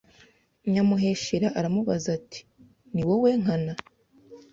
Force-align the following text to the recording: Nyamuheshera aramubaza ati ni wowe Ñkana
Nyamuheshera 0.71 1.47
aramubaza 1.59 2.07
ati 2.17 2.39
ni 2.93 3.01
wowe 3.07 3.29
Ñkana 3.41 3.73